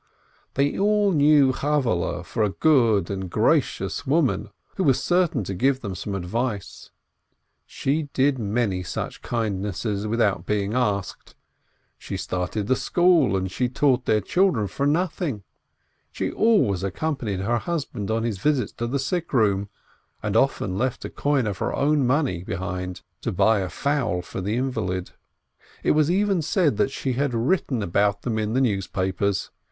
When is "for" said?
2.25-2.41, 14.65-14.87, 24.23-24.41